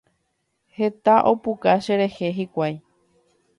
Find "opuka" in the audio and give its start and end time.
1.33-1.71